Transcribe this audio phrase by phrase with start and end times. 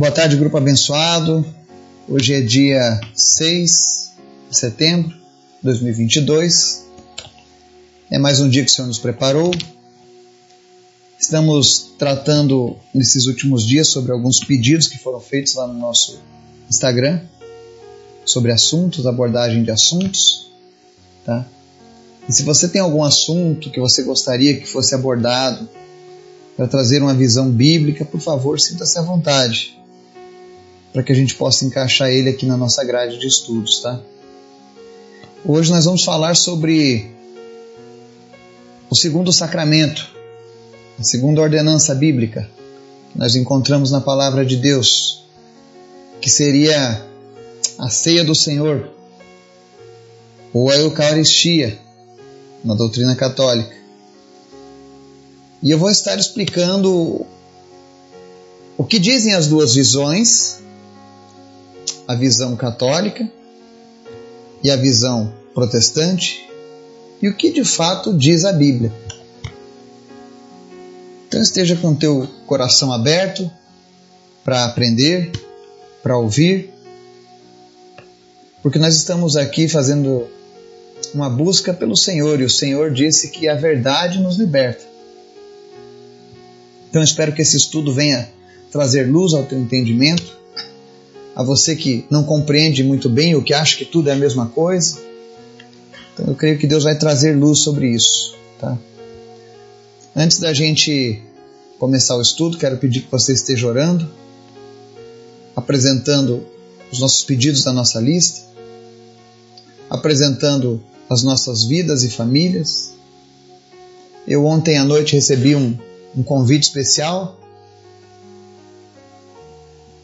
[0.00, 1.44] Boa tarde, grupo abençoado.
[2.08, 4.12] Hoje é dia 6
[4.48, 6.86] de setembro de 2022.
[8.10, 9.50] É mais um dia que o Senhor nos preparou.
[11.20, 16.18] Estamos tratando nesses últimos dias sobre alguns pedidos que foram feitos lá no nosso
[16.70, 17.20] Instagram,
[18.24, 20.50] sobre assuntos, abordagem de assuntos,
[21.26, 21.44] tá?
[22.26, 25.68] E se você tem algum assunto que você gostaria que fosse abordado
[26.56, 29.78] para trazer uma visão bíblica, por favor, sinta-se à vontade
[30.92, 34.00] para que a gente possa encaixar ele aqui na nossa grade de estudos, tá?
[35.44, 37.10] Hoje nós vamos falar sobre
[38.90, 40.08] o segundo sacramento,
[40.98, 42.48] a segunda ordenança bíblica
[43.12, 45.24] que nós encontramos na palavra de Deus,
[46.20, 47.04] que seria
[47.78, 48.90] a ceia do Senhor
[50.52, 51.78] ou a Eucaristia
[52.64, 53.74] na doutrina católica.
[55.62, 57.24] E eu vou estar explicando
[58.76, 60.60] o que dizem as duas visões
[62.10, 63.30] a visão católica
[64.64, 66.44] e a visão protestante
[67.22, 68.92] e o que de fato diz a Bíblia.
[71.28, 73.48] Então esteja com teu coração aberto
[74.42, 75.30] para aprender,
[76.02, 76.74] para ouvir,
[78.60, 80.26] porque nós estamos aqui fazendo
[81.14, 84.84] uma busca pelo Senhor e o Senhor disse que a verdade nos liberta.
[86.88, 88.28] Então espero que esse estudo venha
[88.72, 90.39] trazer luz ao teu entendimento
[91.34, 94.46] a você que não compreende muito bem ou que acha que tudo é a mesma
[94.46, 94.98] coisa.
[96.12, 98.76] Então eu creio que Deus vai trazer luz sobre isso, tá?
[100.14, 101.22] Antes da gente
[101.78, 104.06] começar o estudo, quero pedir que você esteja orando,
[105.56, 106.44] apresentando
[106.92, 108.42] os nossos pedidos da nossa lista,
[109.88, 112.90] apresentando as nossas vidas e famílias.
[114.26, 115.78] Eu ontem à noite recebi um,
[116.14, 117.39] um convite especial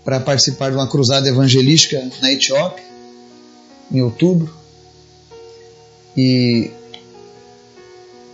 [0.07, 2.85] para participar de uma cruzada evangelística na Etiópia,
[3.91, 4.55] em outubro.
[6.17, 6.71] E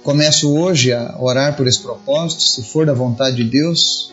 [0.03, 4.13] começo hoje a orar por esse propósito, se for da vontade de Deus,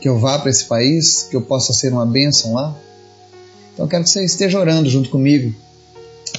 [0.00, 2.74] que eu vá para esse país, que eu possa ser uma bênção lá.
[3.74, 5.54] Então quero que você esteja orando junto comigo,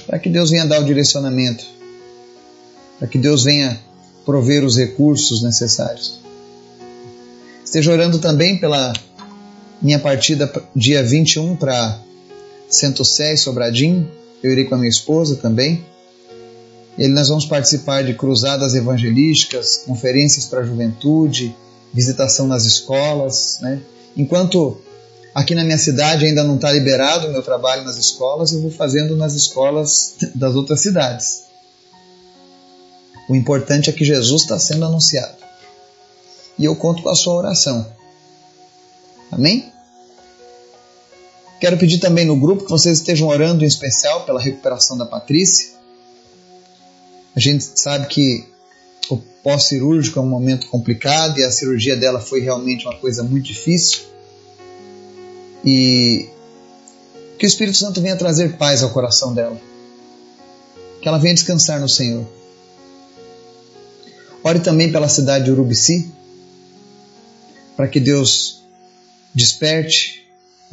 [0.07, 1.67] para que Deus venha dar o direcionamento,
[2.97, 3.79] para que Deus venha
[4.25, 6.19] prover os recursos necessários.
[7.63, 8.91] Esteja orando também pela
[9.83, 11.99] minha partida dia 21 para
[12.69, 14.09] Sé Sobradinho.
[14.41, 15.85] Eu irei com a minha esposa também.
[16.97, 21.53] E nós vamos participar de cruzadas evangelísticas, conferências para a juventude,
[21.93, 23.57] visitação nas escolas.
[23.59, 23.81] Né?
[24.15, 24.79] Enquanto
[25.35, 28.71] aqui na minha cidade ainda não está liberado o meu trabalho nas escolas, eu vou
[28.71, 31.43] fazendo nas escolas das outras cidades.
[33.27, 35.43] O importante é que Jesus está sendo anunciado.
[36.57, 37.85] E eu conto com a sua oração.
[39.31, 39.72] Amém?
[41.63, 45.69] Quero pedir também no grupo que vocês estejam orando em especial pela recuperação da Patrícia.
[47.33, 48.45] A gente sabe que
[49.09, 53.45] o pós-cirúrgico é um momento complicado e a cirurgia dela foi realmente uma coisa muito
[53.45, 54.01] difícil.
[55.63, 56.27] E
[57.39, 59.57] que o Espírito Santo venha trazer paz ao coração dela.
[61.01, 62.27] Que ela venha descansar no Senhor.
[64.43, 66.11] Ore também pela cidade de Urubici,
[67.77, 68.65] para que Deus
[69.33, 70.22] desperte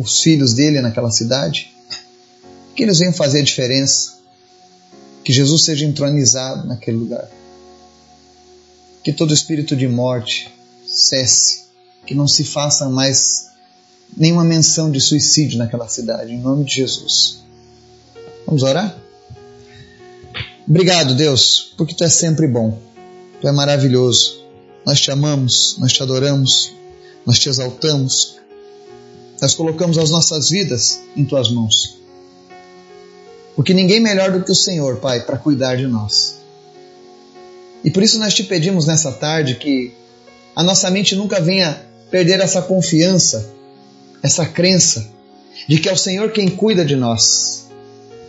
[0.00, 1.72] os filhos dele naquela cidade,
[2.74, 4.18] que eles venham fazer a diferença,
[5.22, 7.28] que Jesus seja entronizado naquele lugar,
[9.04, 10.50] que todo espírito de morte
[10.86, 11.64] cesse,
[12.06, 13.50] que não se faça mais
[14.16, 17.44] nenhuma menção de suicídio naquela cidade, em nome de Jesus.
[18.46, 18.96] Vamos orar?
[20.66, 22.80] Obrigado, Deus, porque tu és sempre bom,
[23.40, 24.40] tu é maravilhoso.
[24.86, 26.72] Nós te amamos, nós te adoramos,
[27.26, 28.39] nós te exaltamos,
[29.40, 31.98] nós colocamos as nossas vidas em tuas mãos.
[33.56, 36.36] Porque ninguém melhor do que o Senhor, Pai, para cuidar de nós.
[37.82, 39.92] E por isso nós te pedimos nessa tarde que
[40.54, 41.80] a nossa mente nunca venha
[42.10, 43.50] perder essa confiança,
[44.22, 45.08] essa crença
[45.66, 47.68] de que é o Senhor quem cuida de nós.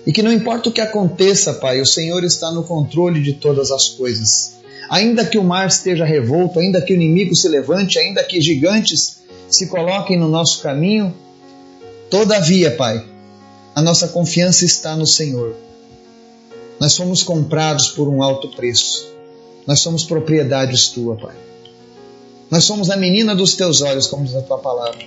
[0.06, 3.72] E que não importa o que aconteça, Pai, o Senhor está no controle de todas
[3.72, 4.56] as coisas.
[4.90, 9.21] Ainda que o mar esteja revolto, ainda que o inimigo se levante, ainda que gigantes
[9.52, 11.14] se coloquem no nosso caminho.
[12.10, 13.06] Todavia, Pai,
[13.76, 15.56] a nossa confiança está no Senhor.
[16.80, 19.08] Nós fomos comprados por um alto preço.
[19.68, 21.36] Nós somos propriedades tua, Pai.
[22.50, 25.06] Nós somos a menina dos teus olhos, como diz a tua palavra.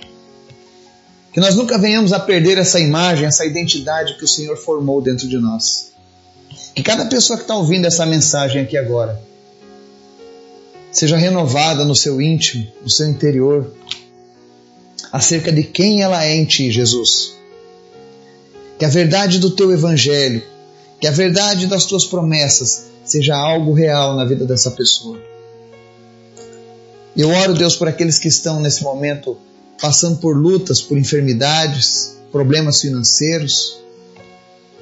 [1.33, 5.27] Que nós nunca venhamos a perder essa imagem, essa identidade que o Senhor formou dentro
[5.27, 5.91] de nós.
[6.73, 9.21] Que cada pessoa que está ouvindo essa mensagem aqui agora
[10.91, 13.69] seja renovada no seu íntimo, no seu interior,
[15.15, 17.35] acerca de quem ela é em ti, Jesus.
[18.77, 20.43] Que a verdade do teu evangelho,
[20.99, 25.17] que a verdade das tuas promessas seja algo real na vida dessa pessoa.
[27.15, 29.37] Eu oro, Deus, por aqueles que estão nesse momento
[29.81, 33.79] passando por lutas, por enfermidades, problemas financeiros.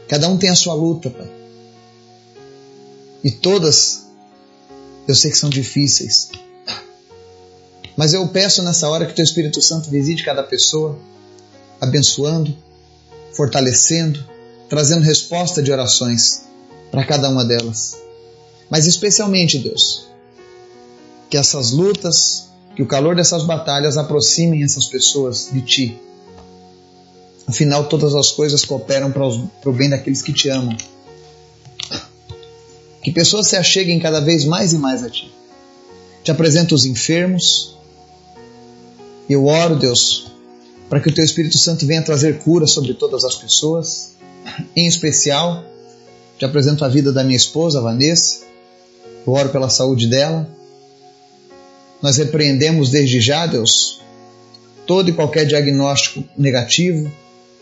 [0.07, 1.29] Cada um tem a sua luta, Pai.
[3.23, 4.07] E todas
[5.07, 6.31] eu sei que são difíceis.
[7.95, 10.97] Mas eu peço nessa hora que Teu Espírito Santo visite cada pessoa,
[11.79, 12.55] abençoando,
[13.33, 14.23] fortalecendo,
[14.67, 16.43] trazendo resposta de orações
[16.91, 17.97] para cada uma delas.
[18.69, 20.07] Mas especialmente, Deus,
[21.29, 26.01] que essas lutas, que o calor dessas batalhas aproximem essas pessoas de Ti.
[27.45, 30.75] Afinal, todas as coisas cooperam para o bem daqueles que te amam.
[33.03, 35.31] Que pessoas se acheguem cada vez mais e mais a Ti.
[36.23, 37.72] Te apresento os enfermos.
[39.33, 40.27] Eu oro, Deus,
[40.87, 44.13] para que o Teu Espírito Santo venha trazer cura sobre todas as pessoas.
[44.75, 45.65] Em especial,
[46.37, 48.43] te apresento a vida da minha esposa, Vanessa.
[49.25, 50.47] Eu oro pela saúde dela.
[51.99, 54.01] Nós repreendemos desde já, Deus,
[54.85, 57.11] todo e qualquer diagnóstico negativo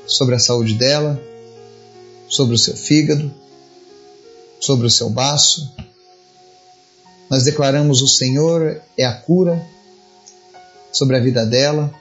[0.06, 1.24] sobre a saúde dela,
[2.28, 3.32] sobre o seu fígado,
[4.60, 5.74] sobre o seu baço.
[7.30, 9.66] Nós declaramos: o Senhor é a cura
[10.92, 11.94] sobre a vida dela.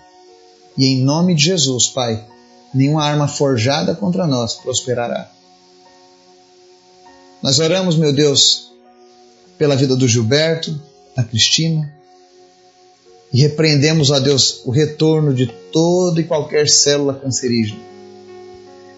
[0.76, 2.24] E em nome de Jesus, Pai,
[2.72, 5.30] nenhuma arma forjada contra nós prosperará.
[7.42, 8.70] Nós oramos, meu Deus,
[9.56, 10.78] pela vida do Gilberto,
[11.16, 11.92] da Cristina,
[13.32, 17.90] e repreendemos, ó Deus, o retorno de toda e qualquer célula cancerígena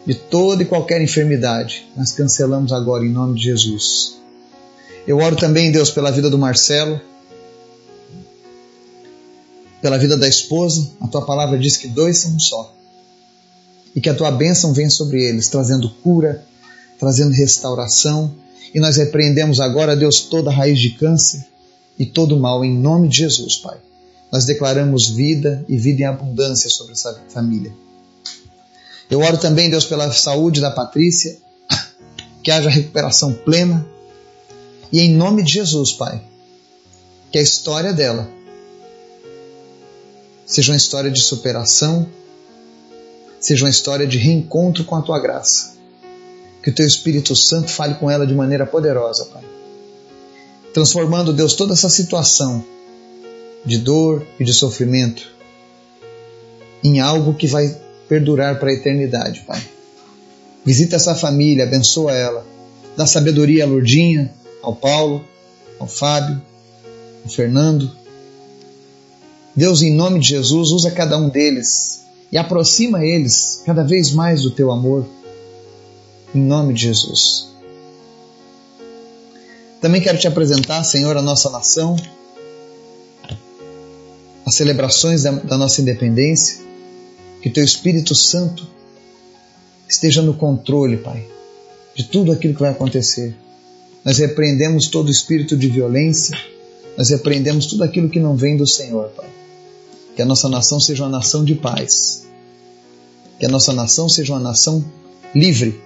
[0.05, 1.87] de toda e qualquer enfermidade.
[1.97, 4.19] Nós cancelamos agora em nome de Jesus.
[5.07, 7.01] Eu oro também, Deus, pela vida do Marcelo,
[9.83, 10.89] pela vida da esposa.
[11.01, 12.73] A tua palavra diz que dois são um só.
[13.95, 16.43] E que a tua bênção venha sobre eles, trazendo cura,
[16.99, 18.33] trazendo restauração.
[18.73, 21.45] E nós repreendemos agora, Deus, toda raiz de câncer
[21.99, 23.77] e todo mal em nome de Jesus, Pai.
[24.33, 27.75] Nós declaramos vida e vida em abundância sobre essa família.
[29.11, 31.37] Eu oro também, Deus, pela saúde da Patrícia,
[32.43, 33.87] que haja recuperação plena.
[34.91, 36.23] E em nome de Jesus, Pai,
[37.31, 38.27] que a história dela
[40.47, 42.09] seja uma história de superação,
[43.41, 45.73] seja uma história de reencontro com a tua graça.
[46.63, 49.43] Que o teu Espírito Santo fale com ela de maneira poderosa, Pai.
[50.73, 52.65] Transformando, Deus, toda essa situação
[53.65, 55.33] de dor e de sofrimento
[56.83, 57.77] em algo que vai
[58.09, 59.63] perdurar para a eternidade, Pai.
[60.65, 62.47] Visita essa família, abençoa ela.
[62.97, 65.25] Dá sabedoria à Lourdinha, ao Paulo,
[65.79, 66.41] ao Fábio,
[67.25, 67.91] ao Fernando.
[69.55, 74.43] Deus, em nome de Jesus, usa cada um deles e aproxima eles cada vez mais
[74.43, 75.07] do teu amor.
[76.35, 77.49] Em nome de Jesus.
[79.81, 81.97] Também quero te apresentar, Senhor, a nossa nação,
[84.47, 86.63] as celebrações da, da nossa independência
[87.43, 88.67] que teu Espírito Santo
[89.89, 91.27] esteja no controle, Pai,
[91.95, 93.37] de tudo aquilo que vai acontecer.
[94.05, 96.37] Nós repreendemos todo espírito de violência,
[96.97, 99.29] nós repreendemos tudo aquilo que não vem do Senhor, Pai.
[100.15, 102.27] Que a nossa nação seja uma nação de paz.
[103.39, 104.85] Que a nossa nação seja uma nação
[105.35, 105.81] livre.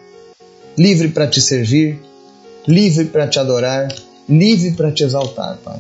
[0.77, 2.01] Livre para te servir,
[2.67, 3.95] livre para te adorar,
[4.29, 5.79] livre para te exaltar, Pai.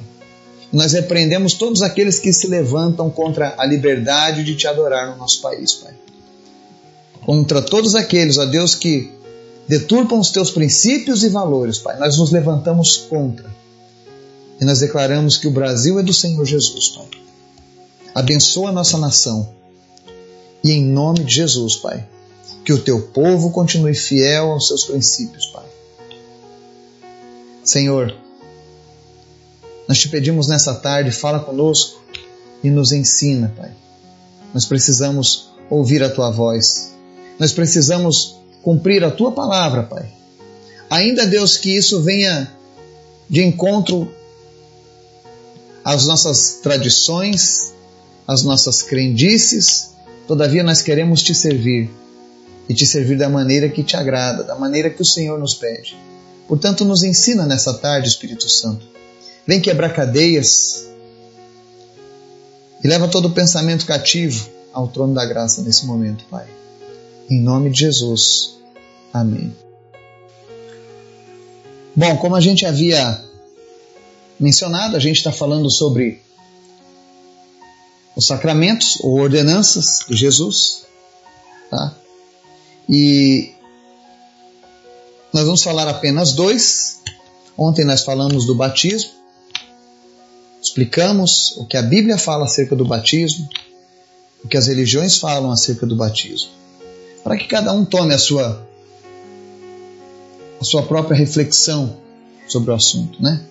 [0.73, 5.41] Nós repreendemos todos aqueles que se levantam contra a liberdade de te adorar no nosso
[5.43, 5.95] país, Pai.
[7.25, 9.11] Contra todos aqueles, ó Deus, que
[9.69, 11.99] deturpam os teus princípios e valores, Pai.
[11.99, 13.51] Nós nos levantamos contra.
[14.61, 17.07] E nós declaramos que o Brasil é do Senhor Jesus, Pai.
[18.15, 19.55] Abençoa a nossa nação.
[20.65, 22.07] E em nome de Jesus, Pai,
[22.65, 25.67] que o teu povo continue fiel aos seus princípios, Pai.
[27.63, 28.15] Senhor,
[29.87, 32.03] nós te pedimos nessa tarde, fala conosco
[32.65, 33.71] e nos ensina, Pai.
[34.55, 36.93] Nós precisamos ouvir a tua voz.
[37.39, 40.11] Nós precisamos cumprir a tua palavra, Pai.
[40.89, 42.51] Ainda, Deus, que isso venha
[43.29, 44.11] de encontro
[45.87, 47.73] às nossas tradições,
[48.27, 49.93] às nossas crendices,
[50.27, 51.89] todavia nós queremos te servir
[52.69, 55.97] e te servir da maneira que te agrada, da maneira que o Senhor nos pede.
[56.49, 58.97] Portanto, nos ensina nessa tarde, Espírito Santo
[59.47, 60.89] Vem quebrar cadeias
[62.83, 66.47] e leva todo o pensamento cativo ao trono da graça nesse momento, Pai.
[67.31, 68.57] Em nome de Jesus.
[69.13, 69.55] Amém.
[71.95, 73.25] Bom, como a gente havia
[74.39, 76.21] mencionado, a gente está falando sobre
[78.17, 80.87] os sacramentos ou ordenanças de Jesus.
[81.71, 81.95] Tá?
[82.89, 83.53] E
[85.33, 87.03] nós vamos falar apenas dois.
[87.59, 89.11] Ontem nós falamos do batismo,
[90.63, 93.49] explicamos o que a Bíblia fala acerca do batismo,
[94.45, 96.51] o que as religiões falam acerca do batismo,
[97.25, 98.67] para que cada um tome a sua
[100.61, 101.97] a sua própria reflexão
[102.47, 103.43] sobre o assunto, né?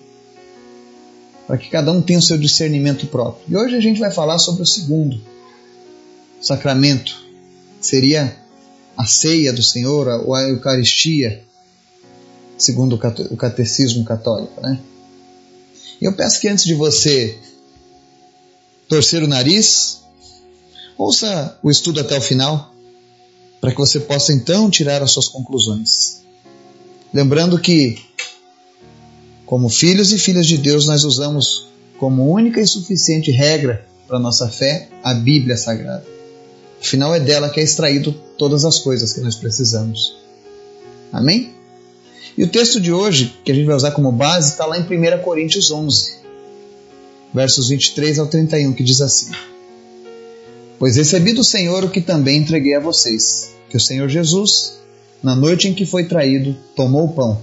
[1.46, 3.44] Para que cada um tenha o seu discernimento próprio.
[3.48, 5.20] E hoje a gente vai falar sobre o segundo
[6.40, 7.24] sacramento,
[7.80, 8.36] seria
[8.96, 11.44] a ceia do Senhor ou a Eucaristia,
[12.58, 14.78] segundo o catecismo católico, né?
[16.00, 17.38] E eu peço que antes de você
[18.88, 20.02] torcer o nariz,
[20.96, 22.72] ouça o estudo até o final,
[23.60, 26.22] para que você possa então tirar as suas conclusões.
[27.12, 27.98] Lembrando que,
[29.46, 34.48] como filhos e filhas de Deus, nós usamos como única e suficiente regra para nossa
[34.48, 36.04] fé a Bíblia Sagrada.
[36.80, 40.16] Afinal, é dela que é extraído todas as coisas que nós precisamos.
[41.12, 41.54] Amém?
[42.36, 44.82] E o texto de hoje, que a gente vai usar como base, está lá em
[44.82, 46.16] 1 Coríntios 11,
[47.32, 49.30] versos 23 ao 31, que diz assim:
[50.78, 54.78] Pois recebi do Senhor o que também entreguei a vocês, que o Senhor Jesus,
[55.22, 57.40] na noite em que foi traído, tomou o pão.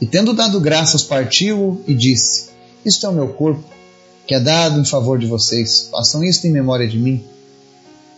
[0.00, 2.50] E tendo dado graças, partiu e disse:
[2.84, 3.64] Isto é o meu corpo,
[4.26, 5.88] que é dado em favor de vocês.
[5.90, 7.24] Façam isto em memória de mim.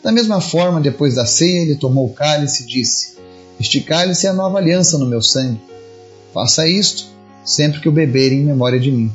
[0.03, 3.17] Da mesma forma, depois da ceia, ele tomou o cálice e disse:
[3.59, 5.61] Este cálice é a nova aliança no meu sangue.
[6.33, 7.07] Faça isto
[7.45, 9.11] sempre que o beberem em memória de mim.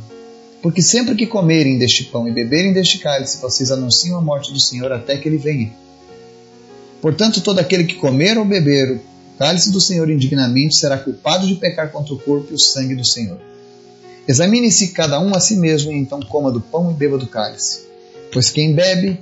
[0.61, 4.59] Porque sempre que comerem deste pão e beberem deste cálice, vocês anunciam a morte do
[4.59, 5.71] Senhor até que ele venha.
[7.01, 8.99] Portanto, todo aquele que comer ou beber
[9.37, 13.05] cálice do Senhor indignamente será culpado de pecar contra o corpo e o sangue do
[13.05, 13.39] Senhor.
[14.27, 17.85] Examine-se cada um a si mesmo e então coma do pão e beba do cálice.
[18.31, 19.19] Pois quem bebe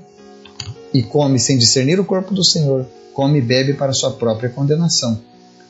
[0.93, 5.19] e come sem discernir o corpo do Senhor, come e bebe para sua própria condenação.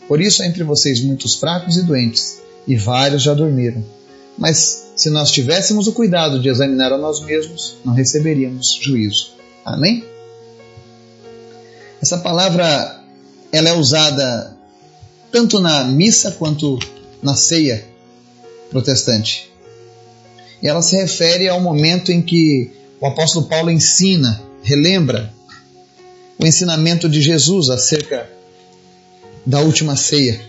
[0.08, 3.84] Por isso há entre vocês muitos fracos e doentes, e vários já dormiram.
[4.38, 9.32] Mas se nós tivéssemos o cuidado de examinar a nós mesmos, não receberíamos juízo.
[9.66, 10.04] Amém?
[12.02, 13.03] Essa palavra
[13.54, 14.58] ela é usada
[15.32, 16.80] tanto na missa quanto
[17.22, 17.86] na ceia
[18.72, 19.52] protestante.
[20.60, 25.32] E ela se refere ao momento em que o apóstolo Paulo ensina, relembra
[26.40, 28.28] o ensinamento de Jesus acerca
[29.46, 30.42] da última ceia.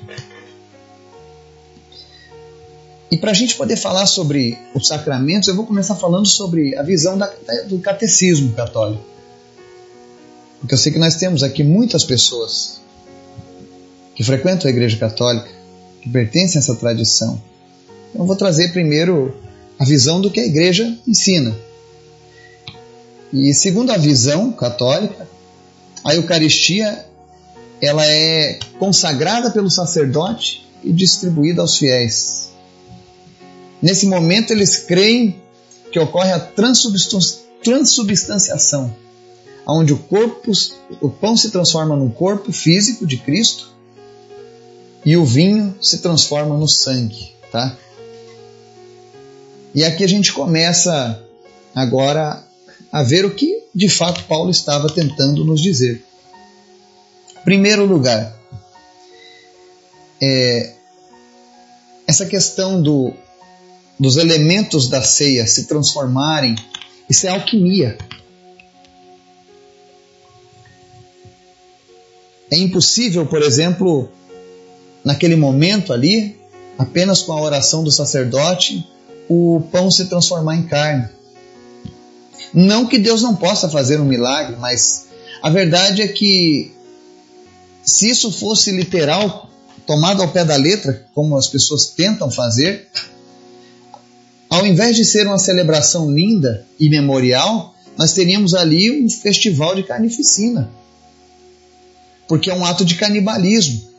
[3.11, 6.82] E para a gente poder falar sobre os sacramentos, eu vou começar falando sobre a
[6.82, 7.26] visão da,
[7.66, 9.04] do catecismo católico.
[10.58, 12.82] Porque eu sei que nós temos aqui muitas pessoas
[14.14, 15.49] que frequentam a Igreja Católica,
[16.00, 17.42] que pertencem a essa tradição.
[18.11, 19.37] Então eu vou trazer primeiro
[19.78, 21.54] a visão do que a Igreja ensina.
[23.33, 25.28] E segundo a visão católica,
[26.04, 27.04] a Eucaristia
[27.80, 32.50] ela é consagrada pelo sacerdote e distribuída aos fiéis.
[33.83, 35.42] Nesse momento, eles creem
[35.90, 38.94] que ocorre a transubstanciação,
[39.66, 40.00] onde o
[41.00, 43.74] o pão se transforma no corpo físico de Cristo
[45.04, 47.76] e o vinho se transforma no sangue, tá?
[49.75, 51.23] E aqui a gente começa
[51.75, 52.42] agora
[52.90, 56.04] a ver o que de fato Paulo estava tentando nos dizer.
[57.44, 58.34] Primeiro lugar,
[60.23, 60.75] é,
[62.06, 63.12] essa questão do,
[63.99, 66.54] dos elementos da ceia se transformarem,
[67.11, 67.99] isso é alquimia.
[72.50, 74.08] É impossível, por exemplo,
[75.04, 76.37] naquele momento ali,
[76.78, 78.88] apenas com a oração do sacerdote,
[79.28, 81.08] o pão se transformar em carne.
[82.52, 85.06] Não que Deus não possa fazer um milagre, mas
[85.42, 86.73] a verdade é que
[87.84, 89.50] se isso fosse literal,
[89.87, 92.88] tomado ao pé da letra, como as pessoas tentam fazer,
[94.49, 99.82] ao invés de ser uma celebração linda e memorial, nós teríamos ali um festival de
[99.82, 100.70] carnificina.
[102.26, 103.93] Porque é um ato de canibalismo.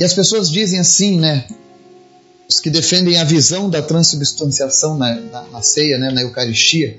[0.00, 1.44] E as pessoas dizem assim, né?
[2.48, 6.98] Os que defendem a visão da transubstanciação na, na, na ceia, né, na Eucaristia,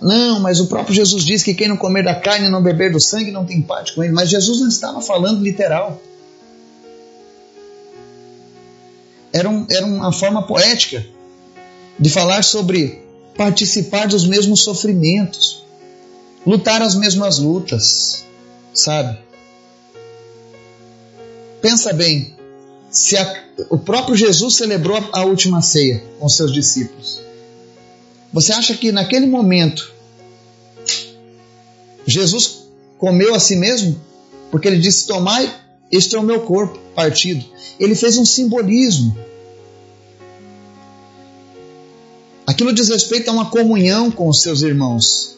[0.00, 2.92] não, mas o próprio Jesus diz que quem não comer da carne e não beber
[2.92, 4.12] do sangue não tem parte com ele.
[4.12, 6.00] Mas Jesus não estava falando literal.
[9.32, 11.04] Era, um, era uma forma poética
[11.98, 13.02] de falar sobre
[13.36, 15.64] participar dos mesmos sofrimentos,
[16.46, 18.24] lutar as mesmas lutas,
[18.72, 19.18] sabe?
[21.66, 22.32] Pensa bem,
[22.92, 27.20] se a, o próprio Jesus celebrou a, a última ceia com seus discípulos
[28.32, 29.92] Você acha que naquele momento
[32.06, 32.68] Jesus
[32.98, 34.00] comeu a si mesmo?
[34.48, 35.52] Porque ele disse: Tomai,
[35.90, 37.44] este é o meu corpo partido.
[37.80, 39.18] Ele fez um simbolismo.
[42.46, 45.35] Aquilo diz respeito a uma comunhão com os seus irmãos.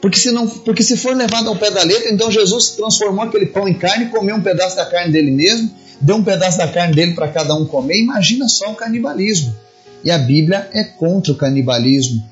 [0.00, 3.46] Porque se, não, porque se for levado ao pé da letra, então Jesus transformou aquele
[3.46, 6.94] pão em carne, comeu um pedaço da carne dele mesmo, deu um pedaço da carne
[6.94, 7.98] dele para cada um comer.
[7.98, 9.54] Imagina só o canibalismo.
[10.02, 12.24] E a Bíblia é contra o canibalismo.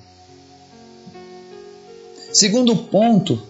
[2.33, 3.43] Segundo ponto,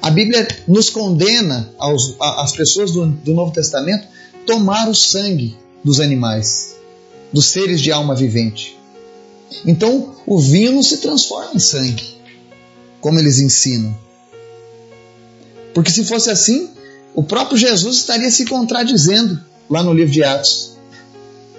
[0.00, 4.06] a Bíblia nos condena aos, às pessoas do, do Novo Testamento
[4.46, 6.76] tomar o sangue dos animais,
[7.32, 8.78] dos seres de alma vivente.
[9.66, 12.13] Então o vinho se transforma em sangue,
[13.04, 13.94] como eles ensinam.
[15.74, 16.70] Porque se fosse assim,
[17.14, 20.78] o próprio Jesus estaria se contradizendo lá no livro de Atos,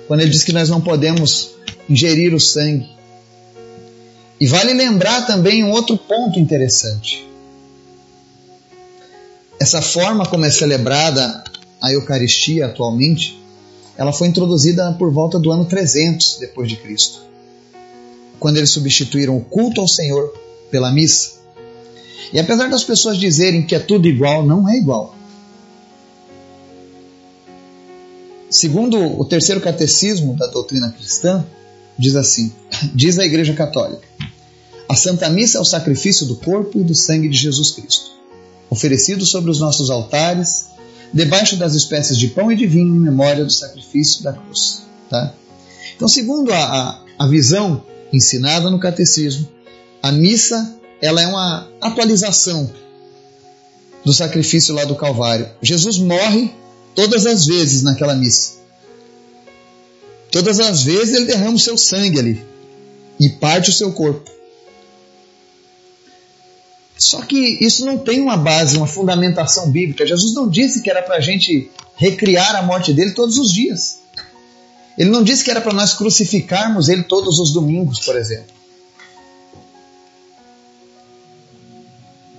[0.08, 1.52] quando ele diz que nós não podemos
[1.88, 2.90] ingerir o sangue.
[4.40, 7.30] E vale lembrar também um outro ponto interessante.
[9.60, 11.44] Essa forma como é celebrada
[11.80, 13.40] a Eucaristia atualmente,
[13.96, 17.22] ela foi introduzida por volta do ano 300 depois de Cristo,
[18.40, 21.36] quando eles substituíram o culto ao Senhor pela missa.
[22.34, 25.16] E apesar das pessoas dizerem que é tudo igual, não é igual.
[28.50, 31.46] Segundo o terceiro catecismo da doutrina cristã,
[31.98, 32.54] diz assim:
[32.94, 34.08] diz a Igreja Católica,
[34.88, 38.12] a Santa Missa é o sacrifício do corpo e do sangue de Jesus Cristo,
[38.70, 40.68] oferecido sobre os nossos altares,
[41.14, 44.84] debaixo das espécies de pão e de vinho, em memória do sacrifício da cruz.
[45.10, 45.34] Tá?
[45.96, 49.48] Então, segundo a, a, a visão ensinada no catecismo,
[50.06, 52.72] a missa ela é uma atualização
[54.04, 55.50] do sacrifício lá do Calvário.
[55.64, 56.54] Jesus morre
[56.94, 58.60] todas as vezes naquela missa.
[60.30, 62.46] Todas as vezes ele derrama o seu sangue ali
[63.20, 64.30] e parte o seu corpo.
[67.00, 70.06] Só que isso não tem uma base, uma fundamentação bíblica.
[70.06, 74.02] Jesus não disse que era para a gente recriar a morte dele todos os dias.
[75.00, 78.54] Ele não disse que era para nós crucificarmos ele todos os domingos, por exemplo.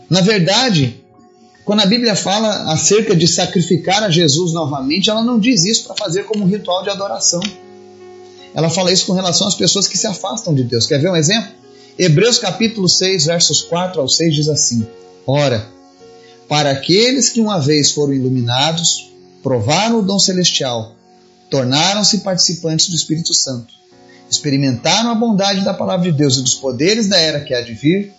[0.09, 1.03] Na verdade,
[1.65, 5.97] quando a Bíblia fala acerca de sacrificar a Jesus novamente, ela não diz isso para
[5.97, 7.41] fazer como um ritual de adoração.
[8.55, 10.87] Ela fala isso com relação às pessoas que se afastam de Deus.
[10.87, 11.53] Quer ver um exemplo?
[11.99, 14.87] Hebreus capítulo 6, versos 4 ao 6 diz assim:
[15.27, 15.67] Ora,
[16.49, 19.11] para aqueles que uma vez foram iluminados,
[19.43, 20.95] provaram o dom celestial,
[21.51, 23.75] tornaram-se participantes do Espírito Santo,
[24.31, 27.75] experimentaram a bondade da palavra de Deus e dos poderes da era que há de
[27.75, 28.13] vir,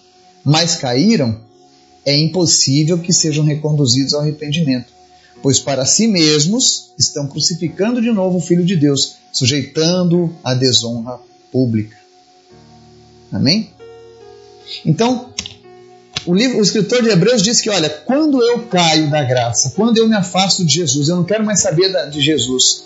[0.43, 1.39] mas caíram,
[2.08, 4.93] é impossível que sejam reconduzidos ao arrependimento,
[5.43, 11.20] pois para si mesmos estão crucificando de novo o Filho de Deus, sujeitando a desonra
[11.52, 11.98] pública.
[13.30, 13.72] Amém?
[14.86, 15.34] Então,
[16.26, 19.98] o, livro, o escritor de Hebreus diz que, olha, quando eu caio da graça, quando
[19.98, 22.86] eu me afasto de Jesus, eu não quero mais saber de Jesus.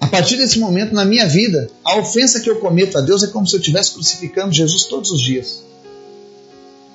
[0.00, 3.26] A partir desse momento, na minha vida, a ofensa que eu cometo a Deus é
[3.26, 5.66] como se eu estivesse crucificando Jesus todos os dias.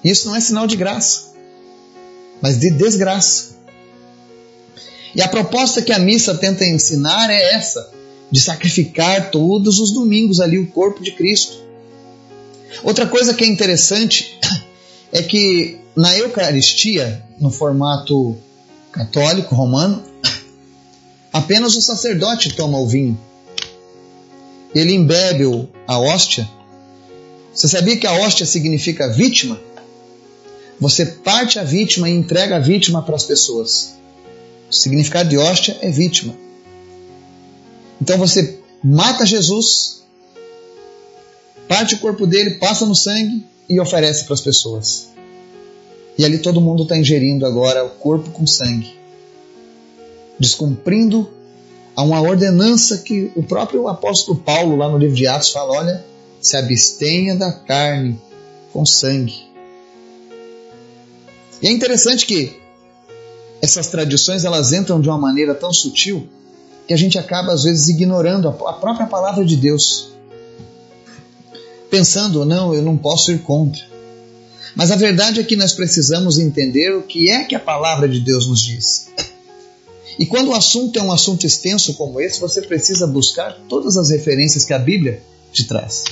[0.03, 1.33] Isso não é sinal de graça,
[2.41, 3.53] mas de desgraça.
[5.15, 7.89] E a proposta que a missa tenta ensinar é essa:
[8.29, 11.61] de sacrificar todos os domingos ali o corpo de Cristo.
[12.83, 14.39] Outra coisa que é interessante
[15.11, 18.35] é que na Eucaristia, no formato
[18.91, 20.03] católico romano,
[21.31, 23.17] apenas o sacerdote toma o vinho.
[24.73, 26.49] Ele embebe a hóstia.
[27.53, 29.59] Você sabia que a hóstia significa vítima?
[30.79, 33.95] Você parte a vítima e entrega a vítima para as pessoas.
[34.69, 36.35] O significado de hóstia é vítima.
[38.01, 40.03] Então você mata Jesus,
[41.67, 45.09] parte o corpo dele, passa no sangue e oferece para as pessoas.
[46.17, 48.93] E ali todo mundo está ingerindo agora o corpo com sangue,
[50.37, 51.31] descumprindo
[51.95, 56.05] a uma ordenança que o próprio apóstolo Paulo, lá no livro de Atos, fala: olha,
[56.41, 58.19] se abstenha da carne
[58.71, 59.52] com sangue.
[61.63, 62.61] E é interessante que
[63.61, 66.27] essas tradições elas entram de uma maneira tão sutil
[66.85, 70.09] que a gente acaba às vezes ignorando a própria palavra de Deus
[71.89, 73.81] pensando, não, eu não posso ir contra.
[74.75, 78.19] Mas a verdade é que nós precisamos entender o que é que a palavra de
[78.19, 79.09] Deus nos diz.
[80.19, 84.11] E quando o assunto é um assunto extenso como esse, você precisa buscar todas as
[84.11, 86.03] referências que a Bíblia te traz.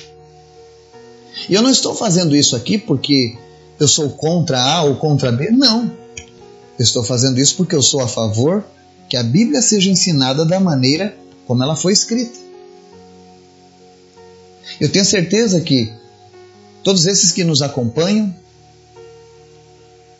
[1.47, 3.37] E eu não estou fazendo isso aqui porque
[3.81, 5.91] eu sou contra A ou contra B, não.
[6.77, 8.63] Eu estou fazendo isso porque eu sou a favor
[9.09, 11.17] que a Bíblia seja ensinada da maneira
[11.47, 12.37] como ela foi escrita.
[14.79, 15.91] Eu tenho certeza que
[16.83, 18.31] todos esses que nos acompanham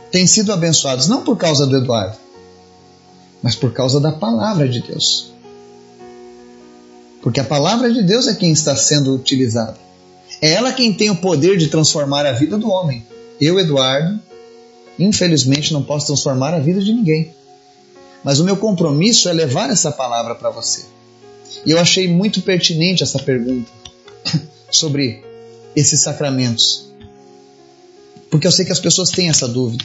[0.10, 2.18] têm sido abençoados não por causa do Eduardo,
[3.44, 5.32] mas por causa da palavra de Deus.
[7.22, 9.78] Porque a palavra de Deus é quem está sendo utilizada.
[10.42, 13.06] É ela quem tem o poder de transformar a vida do homem.
[13.42, 14.20] Eu, Eduardo,
[15.00, 17.34] infelizmente não posso transformar a vida de ninguém.
[18.24, 20.86] Mas o meu compromisso é levar essa palavra para você.
[21.66, 23.72] E eu achei muito pertinente essa pergunta
[24.70, 25.24] sobre
[25.76, 26.92] esses sacramentos.
[28.30, 29.84] Porque eu sei que as pessoas têm essa dúvida.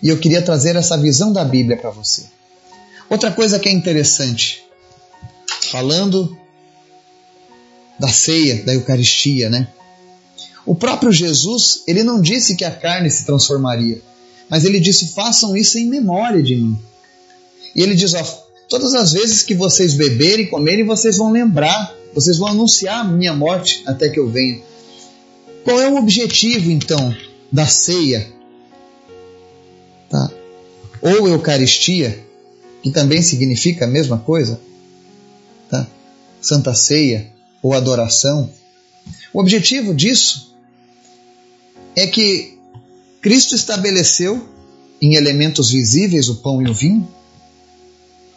[0.00, 2.24] E eu queria trazer essa visão da Bíblia para você.
[3.10, 4.64] Outra coisa que é interessante,
[5.70, 6.38] falando
[7.98, 9.68] da ceia, da Eucaristia, né?
[10.66, 14.00] O próprio Jesus, ele não disse que a carne se transformaria,
[14.48, 16.78] mas ele disse: façam isso em memória de mim.
[17.74, 18.22] E ele diz: ó,
[18.68, 23.04] todas as vezes que vocês beberem e comerem, vocês vão lembrar, vocês vão anunciar a
[23.04, 24.60] minha morte até que eu venha.
[25.64, 27.14] Qual é o objetivo, então,
[27.50, 28.32] da ceia?
[30.08, 30.30] Tá?
[31.00, 32.24] Ou Eucaristia,
[32.82, 34.60] que também significa a mesma coisa,
[35.70, 35.86] tá?
[36.40, 37.30] Santa Ceia
[37.62, 38.50] ou adoração.
[39.32, 40.53] O objetivo disso
[41.96, 42.58] é que
[43.20, 44.48] Cristo estabeleceu
[45.00, 47.08] em elementos visíveis o pão e o vinho,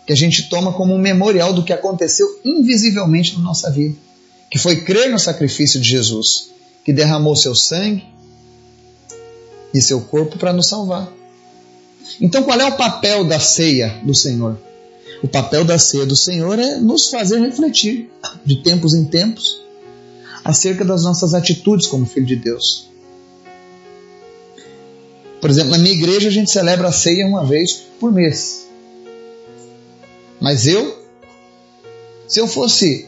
[0.05, 3.95] que a gente toma como um memorial do que aconteceu invisivelmente na nossa vida,
[4.49, 6.51] que foi crer no sacrifício de Jesus,
[6.85, 8.05] que derramou seu sangue
[9.73, 11.11] e seu corpo para nos salvar.
[12.21, 14.57] Então, qual é o papel da ceia do Senhor?
[15.21, 18.09] O papel da ceia do Senhor é nos fazer refletir,
[18.45, 19.59] de tempos em tempos,
[20.43, 22.87] acerca das nossas atitudes como filho de Deus.
[25.39, 28.67] Por exemplo, na minha igreja a gente celebra a ceia uma vez por mês.
[30.39, 30.97] Mas eu,
[32.27, 33.07] se eu fosse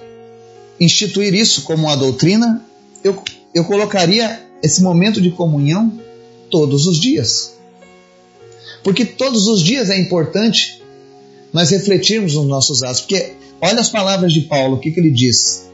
[0.79, 2.63] instituir isso como uma doutrina,
[3.03, 3.21] eu,
[3.53, 5.99] eu colocaria esse momento de comunhão
[6.49, 7.57] todos os dias.
[8.83, 10.81] Porque todos os dias é importante
[11.51, 13.01] nós refletirmos nos nossos atos.
[13.01, 15.69] Porque olha as palavras de Paulo, o que, que ele diz?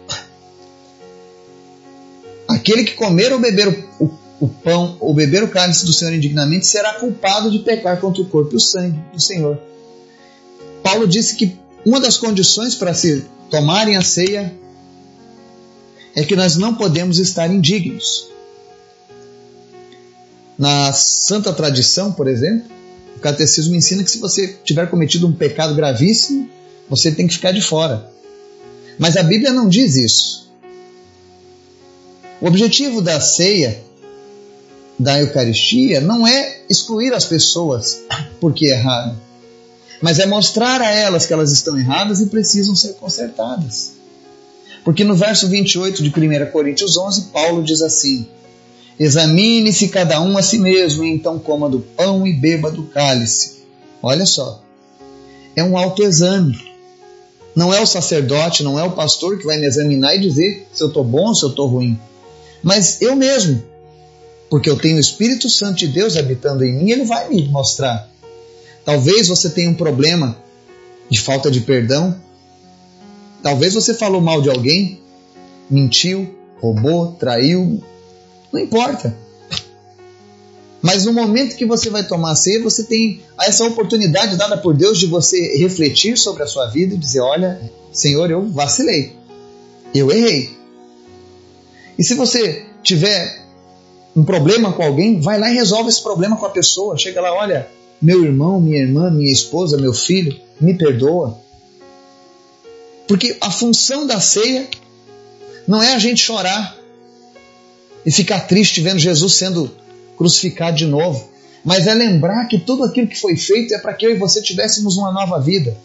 [2.47, 6.67] Aquele que comer ou beber o, o, pão ou beber o cálice do Senhor indignamente
[6.67, 9.59] será culpado de pecar contra o corpo e o sangue do Senhor.
[10.83, 14.53] Paulo disse que uma das condições para se tomarem a ceia
[16.15, 18.29] é que nós não podemos estar indignos.
[20.57, 22.69] Na santa tradição, por exemplo,
[23.17, 26.49] o catecismo ensina que se você tiver cometido um pecado gravíssimo,
[26.89, 28.09] você tem que ficar de fora.
[28.97, 30.49] Mas a Bíblia não diz isso.
[32.39, 33.83] O objetivo da ceia,
[34.97, 38.01] da Eucaristia, não é excluir as pessoas
[38.39, 39.25] porque erraram
[40.01, 43.93] mas é mostrar a elas que elas estão erradas e precisam ser consertadas.
[44.83, 48.27] Porque no verso 28 de 1 Coríntios 11, Paulo diz assim:
[48.99, 53.63] Examine-se cada um a si mesmo, e então coma do pão e beba do cálice.
[54.01, 54.61] Olha só,
[55.55, 56.55] é um autoexame.
[57.55, 60.83] Não é o sacerdote, não é o pastor que vai me examinar e dizer se
[60.83, 61.97] eu estou bom se eu estou ruim.
[62.61, 63.63] Mas eu mesmo,
[64.49, 68.09] porque eu tenho o Espírito Santo de Deus habitando em mim, ele vai me mostrar
[68.85, 70.37] Talvez você tenha um problema
[71.09, 72.15] de falta de perdão.
[73.41, 75.01] Talvez você falou mal de alguém,
[75.69, 77.83] mentiu, roubou, traiu.
[78.53, 79.17] Não importa.
[80.83, 84.75] Mas no momento que você vai tomar a ceia, você tem essa oportunidade dada por
[84.75, 87.59] Deus de você refletir sobre a sua vida e dizer: Olha,
[87.91, 89.15] Senhor, eu vacilei.
[89.95, 90.55] Eu errei.
[91.97, 93.44] E se você tiver
[94.15, 96.97] um problema com alguém, vai lá e resolve esse problema com a pessoa.
[96.97, 97.67] Chega lá, olha,
[98.01, 101.37] meu irmão, minha irmã, minha esposa, meu filho, me perdoa.
[103.07, 104.67] Porque a função da ceia
[105.67, 106.77] não é a gente chorar
[108.05, 109.69] e ficar triste vendo Jesus sendo
[110.17, 111.29] crucificado de novo,
[111.63, 114.41] mas é lembrar que tudo aquilo que foi feito é para que eu e você
[114.41, 115.75] tivéssemos uma nova vida.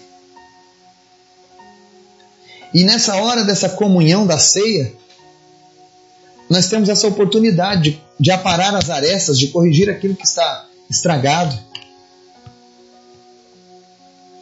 [2.73, 4.93] E nessa hora dessa comunhão da ceia,
[6.51, 11.57] nós temos essa oportunidade de, de aparar as arestas, de corrigir aquilo que está estragado.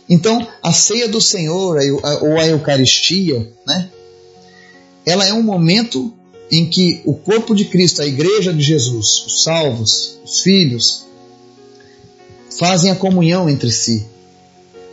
[0.08, 1.76] Então, a ceia do Senhor
[2.22, 3.90] ou a Eucaristia, né?
[5.04, 6.14] Ela é um momento
[6.50, 11.04] em que o corpo de Cristo, a igreja de Jesus, os salvos, os filhos,
[12.58, 14.06] fazem a comunhão entre si.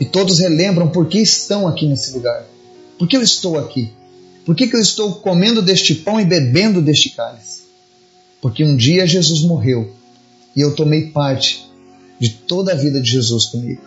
[0.01, 2.45] E todos relembram por que estão aqui nesse lugar.
[2.99, 3.93] Por que eu estou aqui?
[4.45, 7.63] Por que, que eu estou comendo deste pão e bebendo deste cálice?
[8.41, 9.93] Porque um dia Jesus morreu
[10.55, 11.65] e eu tomei parte
[12.19, 13.81] de toda a vida de Jesus comigo.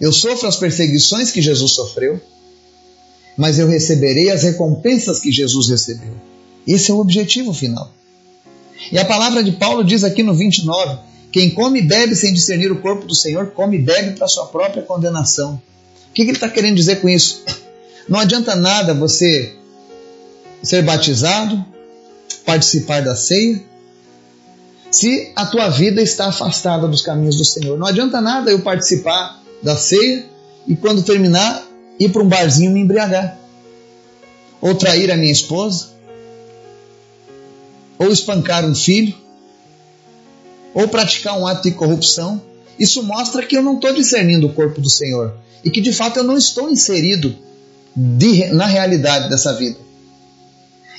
[0.00, 2.20] Eu sofro as perseguições que Jesus sofreu.
[3.36, 6.14] mas eu receberei as recompensas que Jesus recebeu.
[6.66, 7.92] Esse é o objetivo final.
[8.90, 10.98] E a palavra de Paulo diz aqui no 29:
[11.30, 14.46] quem come e bebe sem discernir o corpo do Senhor, come e bebe para sua
[14.46, 15.60] própria condenação.
[16.08, 17.42] O que ele está querendo dizer com isso?
[18.08, 19.54] Não adianta nada você
[20.62, 21.64] ser batizado,
[22.44, 23.62] participar da ceia,
[24.90, 27.78] se a tua vida está afastada dos caminhos do Senhor.
[27.78, 30.24] Não adianta nada eu participar da ceia
[30.66, 31.66] e quando terminar
[31.98, 33.38] ir para um barzinho me embriagar,
[34.60, 35.88] ou trair a minha esposa,
[37.98, 39.14] ou espancar um filho,
[40.74, 42.40] ou praticar um ato de corrupção.
[42.78, 46.18] Isso mostra que eu não estou discernindo o corpo do Senhor e que de fato
[46.18, 47.34] eu não estou inserido
[47.96, 49.78] de, na realidade dessa vida.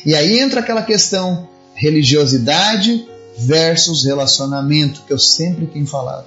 [0.04, 3.08] E aí entra aquela questão religiosidade
[3.38, 6.26] versus relacionamento que eu sempre tenho falado.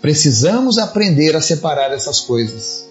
[0.00, 2.86] Precisamos aprender a separar essas coisas.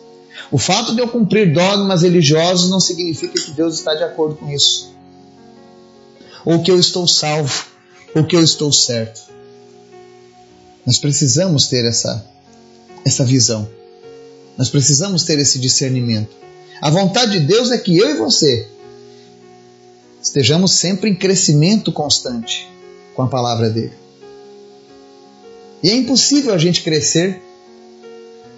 [0.52, 4.50] O fato de eu cumprir dogmas religiosos não significa que Deus está de acordo com
[4.52, 4.94] isso.
[6.46, 7.66] Ou que eu estou salvo,
[8.14, 9.22] ou que eu estou certo.
[10.86, 12.26] Nós precisamos ter essa,
[13.06, 13.68] essa visão.
[14.58, 16.36] Nós precisamos ter esse discernimento.
[16.82, 18.68] A vontade de Deus é que eu e você
[20.22, 22.68] estejamos sempre em crescimento constante
[23.14, 23.94] com a palavra dele.
[25.84, 27.42] E é impossível a gente crescer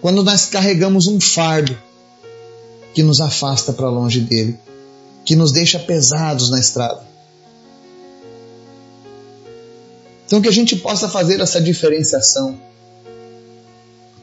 [0.01, 1.77] quando nós carregamos um fardo
[2.93, 4.57] que nos afasta para longe dele,
[5.25, 7.07] que nos deixa pesados na estrada.
[10.25, 12.57] Então, que a gente possa fazer essa diferenciação,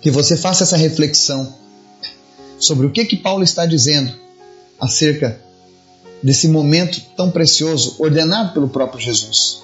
[0.00, 1.52] que você faça essa reflexão
[2.58, 4.12] sobre o que que Paulo está dizendo
[4.78, 5.40] acerca
[6.22, 9.62] desse momento tão precioso ordenado pelo próprio Jesus.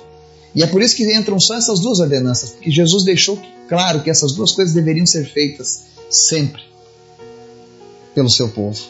[0.55, 4.11] E é por isso que entram só essas duas ordenanças, porque Jesus deixou claro que
[4.11, 6.63] essas duas coisas deveriam ser feitas sempre
[8.15, 8.81] pelo seu povo.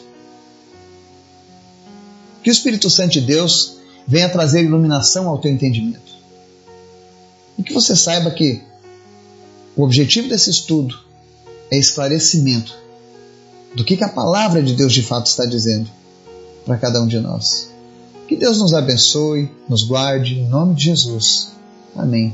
[2.43, 6.11] Que o Espírito Santo de Deus venha trazer iluminação ao teu entendimento.
[7.57, 8.61] E que você saiba que
[9.75, 10.99] o objetivo desse estudo
[11.71, 12.82] é esclarecimento
[13.75, 15.89] do que, que a palavra de Deus de fato está dizendo
[16.65, 17.69] para cada um de nós.
[18.27, 21.49] Que Deus nos abençoe, nos guarde, em nome de Jesus.
[21.95, 22.33] Amém.